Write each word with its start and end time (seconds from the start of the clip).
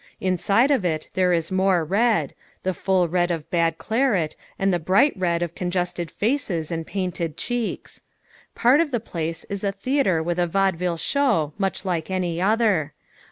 Inside 0.19 0.71
of 0.71 0.83
it 0.83 1.09
there 1.13 1.31
is 1.31 1.51
more 1.51 1.85
red 1.85 2.33
the 2.63 2.73
full 2.73 3.07
red 3.07 3.29
of 3.29 3.47
bad 3.51 3.77
claret 3.77 4.35
and 4.57 4.73
the 4.73 4.79
bright 4.79 5.13
red 5.15 5.43
of 5.43 5.53
congested 5.53 6.09
faces 6.09 6.71
and 6.71 6.87
painted 6.87 7.37
cheeks. 7.37 8.01
Part 8.55 8.79
of 8.79 8.89
the 8.89 8.99
place 8.99 9.43
is 9.43 9.63
a 9.63 9.71
theater 9.71 10.23
with 10.23 10.39
a 10.39 10.47
vaudeville 10.47 10.97
show 10.97 11.53
much 11.59 11.85
like 11.85 12.09
any 12.09 12.41
other. 12.41 12.93